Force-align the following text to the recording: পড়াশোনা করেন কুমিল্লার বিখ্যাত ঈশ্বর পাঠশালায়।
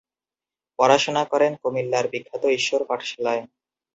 পড়াশোনা 0.79 1.23
করেন 1.31 1.51
কুমিল্লার 1.61 2.05
বিখ্যাত 2.11 2.43
ঈশ্বর 2.57 2.81
পাঠশালায়। 2.89 3.43